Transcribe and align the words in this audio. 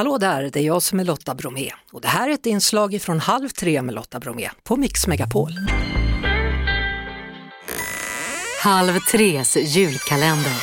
Hallå 0.00 0.18
där, 0.18 0.50
det 0.52 0.60
är 0.60 0.64
jag 0.64 0.82
som 0.82 1.00
är 1.00 1.04
Lotta 1.04 1.34
Bromé 1.34 1.70
och 1.92 2.00
det 2.00 2.08
här 2.08 2.28
är 2.28 2.32
ett 2.32 2.46
inslag 2.46 3.02
från 3.02 3.20
Halv 3.20 3.48
tre 3.48 3.82
med 3.82 3.94
Lotta 3.94 4.20
Bromé 4.20 4.50
på 4.62 4.76
Mix 4.76 5.06
Megapol. 5.06 5.50
Halv 8.62 8.98
tres 9.10 9.56
julkalender. 9.56 10.54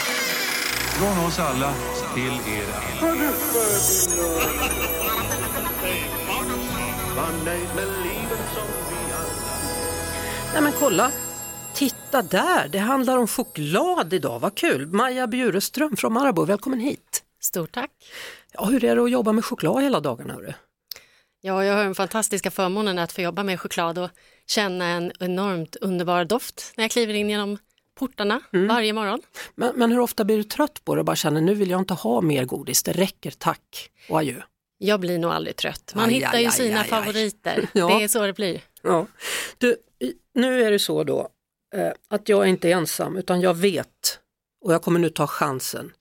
Från 1.00 1.26
oss 1.26 1.40
alla 1.40 1.74
till 2.14 2.24
er 2.24 2.66
alla. 3.02 3.32
Nej 10.54 10.62
men 10.62 10.72
kolla, 10.80 11.12
titta 11.74 12.22
där, 12.22 12.68
det 12.68 12.80
handlar 12.80 13.18
om 13.18 13.28
choklad 13.28 14.14
idag, 14.14 14.40
vad 14.40 14.56
kul! 14.56 14.88
Maja 14.88 15.28
Bjureström 15.28 15.98
från 15.98 16.14
Marabou, 16.14 16.46
välkommen 16.46 16.80
hit! 16.80 17.24
Stort 17.48 17.72
tack. 17.72 17.92
Ja, 18.54 18.66
hur 18.66 18.84
är 18.84 18.96
det 18.96 19.04
att 19.04 19.12
jobba 19.12 19.32
med 19.32 19.46
choklad 19.46 19.84
hela 19.84 20.00
dagarna? 20.00 20.34
Hörru? 20.34 20.54
Ja, 21.42 21.66
jag 21.66 21.76
har 21.76 21.84
den 21.84 21.96
fantastiska 21.96 22.52
förmånen 22.52 23.00
att 23.00 23.12
få 23.12 23.22
jobba 23.22 23.44
med 23.44 23.60
choklad 23.60 23.98
och 23.98 24.10
känna 24.48 24.86
en 24.86 25.12
enormt 25.20 25.76
underbar 25.76 26.26
doft 26.26 26.74
när 26.78 26.84
jag 26.84 26.92
kliver 26.92 27.14
in 27.14 27.30
genom 27.30 27.58
portarna 27.96 28.42
varje 28.52 28.94
morgon. 28.94 29.22
Men, 29.56 29.76
men 29.76 29.92
hur 29.92 30.00
ofta 30.00 30.26
blir 30.26 30.38
du 30.38 30.44
trött 30.44 30.82
på 30.84 30.96
det 30.96 31.02
och 31.02 31.06
bara 31.06 31.16
känner 31.16 31.42
nu 31.42 31.54
vill 31.54 31.70
jag 31.70 31.82
inte 31.82 31.94
ha 31.94 32.22
mer 32.22 32.46
godis, 32.46 32.84
det 32.84 32.92
räcker, 32.92 33.32
tack 33.32 33.92
och 34.10 34.20
adjö? 34.20 34.42
Jag 34.78 35.00
blir 35.00 35.20
nog 35.20 35.32
aldrig 35.32 35.56
trött. 35.56 35.92
Man 35.96 36.06
Aj, 36.06 36.14
hittar 36.14 36.34
aj, 36.34 36.42
ju 36.42 36.48
aj, 36.48 36.54
sina 36.54 36.84
favoriter. 36.84 37.70
Ja. 37.74 37.88
Det 37.88 38.04
är 38.04 38.08
så 38.08 38.26
det 38.26 38.34
blir. 38.34 38.62
Ja. 38.82 39.08
Du, 39.58 39.76
nu 40.34 40.64
är 40.64 40.72
det 40.72 40.80
så 40.80 41.04
då 41.04 41.30
eh, 41.76 41.92
att 42.08 42.30
jag 42.30 42.44
är 42.44 42.48
inte 42.48 42.72
ensam 42.72 43.18
utan 43.18 43.42
jag 43.42 43.54
vet 43.54 44.20
och 44.62 44.74
jag 44.74 44.82
kommer 44.82 45.00
nu 45.00 45.10
ta 45.10 45.28
chansen. 45.28 45.92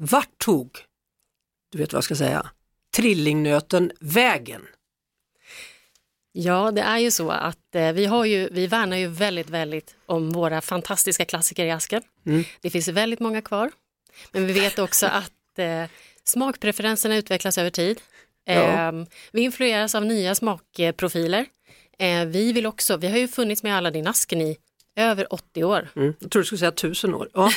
Vart 0.00 0.38
tog, 0.38 0.70
du 1.70 1.78
vet 1.78 1.92
vad 1.92 1.96
jag 1.98 2.04
ska 2.04 2.16
säga, 2.16 2.50
trillingnöten 2.96 3.92
vägen? 4.00 4.66
Ja, 6.32 6.70
det 6.70 6.80
är 6.80 6.98
ju 6.98 7.10
så 7.10 7.30
att 7.30 7.74
eh, 7.74 7.92
vi, 7.92 8.06
har 8.06 8.24
ju, 8.24 8.48
vi 8.52 8.66
värnar 8.66 8.96
ju 8.96 9.06
väldigt, 9.06 9.50
väldigt 9.50 9.96
om 10.06 10.30
våra 10.30 10.60
fantastiska 10.60 11.24
klassiker 11.24 11.64
i 11.64 11.70
asken. 11.70 12.02
Mm. 12.26 12.44
Det 12.60 12.70
finns 12.70 12.88
väldigt 12.88 13.20
många 13.20 13.42
kvar. 13.42 13.70
Men 14.32 14.46
vi 14.46 14.52
vet 14.52 14.78
också 14.78 15.06
att 15.12 15.58
eh, 15.58 15.84
smakpreferenserna 16.24 17.16
utvecklas 17.16 17.58
över 17.58 17.70
tid. 17.70 18.00
Ja. 18.44 18.52
Eh, 18.52 18.92
vi 19.32 19.40
influeras 19.40 19.94
av 19.94 20.04
nya 20.06 20.34
smakprofiler. 20.34 21.46
Eh, 21.98 22.24
vi 22.24 22.52
vill 22.52 22.66
också, 22.66 22.96
vi 22.96 23.08
har 23.08 23.18
ju 23.18 23.28
funnits 23.28 23.62
med 23.62 23.76
Aladdin-asken 23.76 24.40
i 24.40 24.56
över 24.96 25.32
80 25.32 25.64
år. 25.64 25.88
Mm. 25.96 26.14
Jag 26.18 26.30
tror 26.30 26.42
du 26.42 26.46
skulle 26.46 26.58
säga 26.58 26.72
tusen 26.72 27.14
år. 27.14 27.28
Ja. 27.34 27.50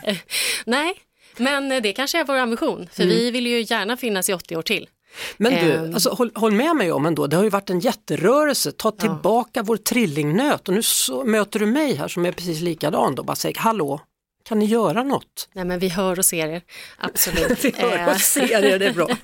Nej, 0.64 0.94
men 1.36 1.72
eh, 1.72 1.82
det 1.82 1.92
kanske 1.92 2.20
är 2.20 2.24
vår 2.24 2.36
ambition, 2.36 2.88
för 2.92 3.04
vi 3.04 3.30
vill 3.30 3.46
ju 3.46 3.60
gärna 3.68 3.96
finnas 3.96 4.28
i 4.28 4.32
80 4.34 4.56
år 4.56 4.62
till. 4.62 4.88
Men 5.36 5.52
du, 5.52 5.72
Ehm. 5.72 5.94
alltså, 5.94 6.10
håll, 6.10 6.30
håll 6.34 6.52
med 6.52 6.76
mig 6.76 6.92
om 6.92 7.06
ändå, 7.06 7.26
det 7.26 7.36
har 7.36 7.42
ju 7.44 7.50
varit 7.50 7.70
en 7.70 7.80
jätterörelse, 7.80 8.72
ta 8.72 8.90
tillbaka 8.90 9.62
vår 9.62 9.76
trillingnöt 9.76 10.68
och 10.68 10.74
nu 10.74 10.82
så, 10.82 11.24
möter 11.24 11.58
du 11.60 11.66
mig 11.66 11.94
här 11.94 12.08
som 12.08 12.26
är 12.26 12.32
precis 12.32 12.60
likadan 12.60 13.14
då, 13.14 13.22
bara 13.22 13.36
säger 13.36 13.58
hallå, 13.58 14.00
kan 14.48 14.58
ni 14.58 14.64
göra 14.64 15.02
något? 15.02 15.48
Nej, 15.52 15.64
men 15.64 15.78
vi 15.78 15.88
hör 15.88 16.18
och 16.18 16.24
ser 16.24 16.48
er, 16.48 16.62
absolut. 16.98 17.64
Vi 17.64 17.74
hör 17.78 17.98
Eh, 17.98 18.08
och 18.08 18.20
ser 18.20 18.64
er, 18.64 18.78
det 18.78 18.86
är 18.86 18.92
bra. 18.92 19.08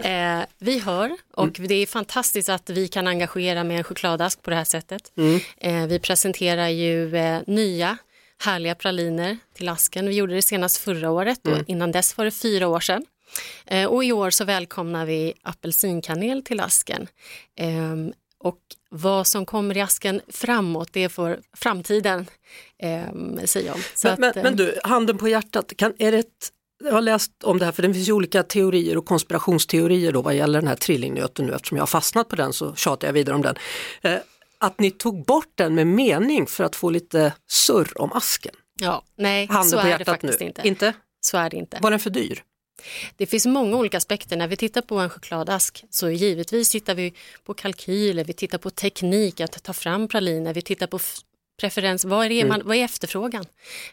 Eh, 0.00 0.44
vi 0.58 0.78
hör 0.78 1.16
och 1.34 1.58
Mm. 1.58 1.68
det 1.68 1.74
är 1.74 1.86
fantastiskt 1.86 2.48
att 2.48 2.70
vi 2.70 2.88
kan 2.88 3.06
engagera 3.06 3.64
med 3.64 3.78
en 3.78 3.84
chokladask 3.84 4.42
på 4.42 4.50
det 4.50 4.56
här 4.56 4.64
sättet. 4.64 5.12
Mm. 5.16 5.40
Eh, 5.56 5.86
vi 5.86 5.98
presenterar 5.98 6.68
ju 6.68 7.16
eh, 7.16 7.40
nya 7.46 7.98
härliga 8.44 8.74
praliner 8.74 9.38
till 9.54 9.68
asken. 9.68 10.08
Vi 10.08 10.14
gjorde 10.14 10.34
det 10.34 10.42
senast 10.42 10.76
förra 10.78 11.10
året 11.10 11.40
och 11.46 11.52
Mm. 11.52 11.64
innan 11.68 11.92
dess 11.92 12.16
var 12.16 12.24
det 12.24 12.30
fyra 12.30 12.68
år 12.68 12.80
sedan. 12.80 13.04
Eh, 13.66 13.86
och 13.86 14.04
i 14.04 14.12
år 14.12 14.30
så 14.30 14.44
välkomnar 14.44 15.06
vi 15.06 15.32
apelsinkanel 15.42 16.42
till 16.42 16.60
asken. 16.60 17.06
Ehm, 17.58 18.12
och 18.38 18.58
vad 18.90 19.26
som 19.26 19.46
kommer 19.46 19.76
i 19.76 19.80
asken 19.80 20.20
framåt, 20.28 20.88
det 20.92 21.08
får 21.08 21.38
framtiden 21.56 22.26
um, 23.12 23.46
säga 23.46 23.74
om. 23.74 23.80
Så 23.94 24.08
Men, 24.08 24.20
men, 24.20 24.32
eh, 24.36 24.42
men 24.42 24.56
du, 24.56 24.78
handen 24.84 25.18
på 25.18 25.28
hjärtat, 25.28 25.72
kan, 25.76 25.92
är 25.98 26.12
det 26.12 26.18
ett, 26.18 26.50
jag 26.84 26.92
har 26.92 27.00
läst 27.00 27.32
om 27.44 27.58
det 27.58 27.64
här 27.64 27.72
för 27.72 27.82
det 27.82 27.94
finns 27.94 28.08
ju 28.08 28.12
olika 28.12 28.42
teorier 28.42 28.96
och 28.96 29.06
konspirationsteorier 29.06 30.12
då 30.12 30.22
vad 30.22 30.34
gäller 30.34 30.60
den 30.60 30.68
här 30.68 30.76
trillingnöten 30.76 31.46
nu 31.46 31.52
eftersom 31.54 31.76
jag 31.76 31.82
har 31.82 31.86
fastnat 31.86 32.28
på 32.28 32.36
den 32.36 32.52
så 32.52 32.74
tjatar 32.74 33.08
jag 33.08 33.12
vidare 33.12 33.36
om 33.36 33.42
den. 33.42 33.56
Att 34.64 34.80
ni 34.80 34.90
tog 34.90 35.24
bort 35.24 35.52
den 35.54 35.74
med 35.74 35.86
mening 35.86 36.46
för 36.46 36.64
att 36.64 36.76
få 36.76 36.90
lite 36.90 37.32
surr 37.48 38.00
om 38.00 38.12
asken. 38.12 38.54
ja, 38.80 39.02
nej, 39.16 39.46
Handen 39.46 39.70
så 39.70 39.80
på 39.80 39.86
är 39.86 39.98
det 39.98 40.04
faktiskt 40.04 40.40
nu. 40.40 40.46
inte. 40.46 40.68
inte? 40.68 40.92
Så 41.20 41.36
är 41.36 41.50
det 41.50 41.56
inte. 41.56 41.78
Var 41.82 41.90
den 41.90 42.00
för 42.00 42.10
dyr? 42.10 42.42
Det 43.16 43.26
finns 43.26 43.46
många 43.46 43.76
olika 43.76 43.96
aspekter. 43.96 44.36
När 44.36 44.48
vi 44.48 44.56
tittar 44.56 44.82
på 44.82 44.98
en 44.98 45.10
chokladask 45.10 45.84
så 45.90 46.10
givetvis 46.10 46.70
tittar 46.70 46.94
vi 46.94 47.14
på 47.44 47.54
kalkyler, 47.54 48.24
vi 48.24 48.32
tittar 48.32 48.58
på 48.58 48.70
teknik 48.70 49.40
att 49.40 49.62
ta 49.62 49.72
fram 49.72 50.08
praliner, 50.08 50.54
vi 50.54 50.62
tittar 50.62 50.86
på 50.86 50.98
preferens, 51.60 52.04
vad 52.04 52.26
är, 52.26 52.28
det 52.28 52.44
man, 52.44 52.62
vad 52.64 52.76
är 52.76 52.84
efterfrågan? 52.84 53.44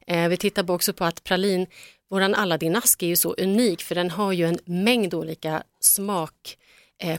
Eh, 0.08 0.28
vi 0.28 0.38
tittar 0.38 0.64
på 0.64 0.74
också 0.74 0.94
på 0.94 1.06
att 1.06 1.24
pralin, 1.24 1.68
våran 2.10 2.36
Aladdin-ask 2.36 3.04
är 3.04 3.08
ju 3.08 3.16
så 3.16 3.34
unik 3.34 3.84
för 3.84 3.96
den 3.96 4.12
har 4.12 4.32
ju 4.32 4.46
en 4.46 4.60
mängd 4.66 5.14
olika 5.14 5.64
smak 5.80 6.58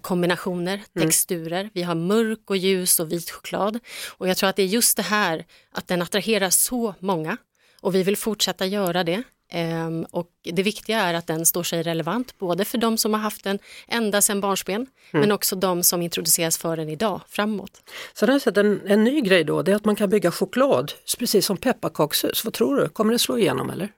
kombinationer, 0.00 0.82
texturer. 0.98 1.70
Vi 1.72 1.82
har 1.82 1.94
mörk 1.94 2.50
och 2.50 2.56
ljus 2.56 3.00
och 3.00 3.12
vit 3.12 3.31
choklad. 3.31 3.78
Och 4.09 4.28
jag 4.28 4.37
tror 4.37 4.48
att 4.48 4.56
det 4.56 4.62
är 4.62 4.66
just 4.66 4.97
det 4.97 5.03
här 5.03 5.44
att 5.72 5.88
den 5.88 6.03
attraherar 6.03 6.50
så 6.50 6.94
många 6.98 7.37
och 7.81 7.94
vi 7.94 8.03
vill 8.03 8.16
fortsätta 8.16 8.66
göra 8.66 9.04
det. 9.04 9.22
Ehm, 9.54 10.06
och 10.10 10.28
det 10.42 10.62
viktiga 10.62 11.00
är 11.00 11.15
att 11.15 11.26
den 11.26 11.47
står 11.47 11.62
sig 11.62 11.82
relevant, 11.82 12.38
både 12.38 12.65
för 12.65 12.78
de 12.78 12.98
som 12.98 13.15
har 13.15 13.21
haft 13.21 13.44
den 13.44 13.59
ända 13.88 14.22
sedan 14.22 14.41
barnsben, 14.41 14.87
men 15.10 15.32
också 15.32 15.56
de 15.56 15.82
som 15.82 16.03
introduceras 16.03 16.59
för 16.59 16.76
den 16.76 16.88
idag, 16.88 17.21
framåt. 17.28 17.82
Sen 18.15 18.28
har 18.28 18.34
jag 18.34 18.42
sett 18.42 18.56
en, 18.56 18.81
en 18.87 19.04
ny 19.04 19.21
grej 19.21 19.44
då, 19.44 19.62
det 19.62 19.72
är 19.72 19.76
att 19.76 19.84
man 19.84 19.97
kan 19.97 20.10
bygga 20.10 20.31
choklad 20.31 20.92
precis 21.19 21.47
som 21.47 21.56
pepparkakshus. 21.56 22.44
Vad 22.44 22.54
tror 22.54 22.76
du, 22.76 22.88
kommer 22.88 23.12
det 23.12 23.19
slå 23.19 23.38
igenom 23.38 23.71
eller? 23.71 23.88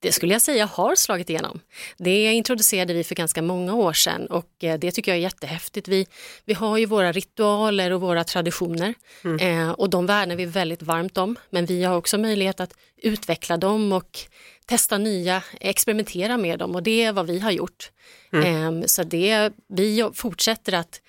Det 0.00 0.12
skulle 0.12 0.32
jag 0.32 0.42
säga 0.42 0.66
har 0.66 0.94
slagit 0.94 1.30
igenom. 1.30 1.60
Det 1.96 2.32
introducerade 2.32 2.94
vi 2.94 3.04
för 3.04 3.14
ganska 3.14 3.42
många 3.42 3.74
år 3.74 3.92
sedan 3.92 4.26
och 4.26 4.64
eh, 4.64 4.78
det 4.78 4.90
tycker 4.92 5.10
jag 5.10 5.18
är 5.18 5.22
jättehäftigt. 5.22 5.88
Vi, 5.88 6.06
vi 6.44 6.54
har 6.54 6.78
ju 6.78 6.86
våra 6.86 7.12
ritualer 7.12 7.90
och 7.90 8.00
våra 8.00 8.24
traditioner 8.24 8.94
eh, 9.40 9.70
och 9.70 9.90
de 9.90 10.06
värnar 10.06 10.36
vi 10.36 10.44
väldigt 10.44 10.82
varmt 10.82 11.18
om. 11.18 11.36
Men 11.50 11.66
vi 11.66 11.84
har 11.84 11.96
också 11.96 12.18
möjlighet 12.18 12.60
att 12.60 12.74
utveckla 12.96 13.56
dem 13.56 13.92
och 13.92 14.18
testa 14.66 14.98
nya, 14.98 15.42
experimentera 15.60 16.36
med 16.36 16.58
dem 16.58 16.74
och 16.74 16.82
det 16.82 17.02
är 17.02 17.12
vad 17.12 17.26
vi 17.26 17.38
har 17.38 17.50
gjort. 17.50 17.90
Eh, 18.32 18.86
så 18.86 19.02
det, 19.02 19.52
vi 19.68 20.10
fortsätter 20.14 20.72
att 20.72 21.00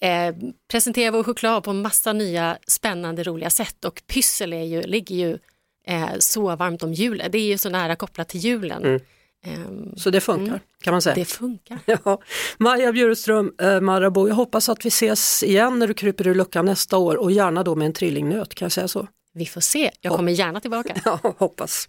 eh, 0.00 0.34
presentera 0.70 1.10
vår 1.10 1.24
choklad 1.24 1.64
på 1.64 1.72
massa 1.72 2.12
nya 2.12 2.58
spännande 2.66 3.22
roliga 3.22 3.50
sätt 3.50 3.84
och 3.84 4.02
pyssel 4.06 4.52
är 4.52 4.64
ju, 4.64 4.82
ligger 4.82 5.16
ju 5.16 5.38
eh, 5.86 6.08
så 6.18 6.56
varmt 6.56 6.82
om 6.82 6.92
julen. 6.92 7.30
Det 7.30 7.38
är 7.38 7.46
ju 7.46 7.58
så 7.58 7.70
nära 7.70 7.96
kopplat 7.96 8.28
till 8.28 8.40
julen. 8.40 9.00
Ehm, 9.46 9.92
Så 9.96 10.10
det 10.10 10.20
funkar 10.20 10.60
kan 10.84 10.92
man 10.94 11.02
säga. 11.02 11.14
det 11.14 11.24
funkar. 11.24 11.78
Ja. 12.04 12.20
Maja 12.58 12.92
Bjureström, 12.92 13.52
eh, 13.60 13.80
Marabou, 13.80 14.28
jag 14.28 14.34
hoppas 14.34 14.68
att 14.68 14.84
vi 14.84 14.88
ses 14.88 15.42
igen 15.42 15.78
när 15.78 15.86
du 15.88 15.94
kryper 15.94 16.26
ur 16.26 16.34
luckan 16.34 16.64
nästa 16.64 16.98
år 16.98 17.16
och 17.16 17.32
gärna 17.32 17.62
då 17.62 17.74
med 17.74 17.86
en 17.86 17.92
trillingnöt, 17.92 18.54
kan 18.54 18.66
jag 18.66 18.72
säga 18.72 18.88
så? 18.88 19.08
Vi 19.34 19.46
får 19.46 19.60
se. 19.60 19.90
Jag 20.00 20.16
kommer 20.16 20.32
gärna 20.32 20.60
tillbaka. 20.60 20.96
Ja, 21.04 21.34
hoppas. 21.38 21.88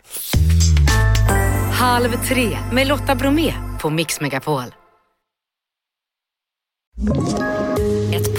Halv 1.73 2.09
tre 2.27 2.57
med 2.73 2.88
Lotta 2.88 3.16
Bromé 3.16 3.53
på 3.81 3.89
Mix 3.89 4.22
Megapol. 4.22 4.63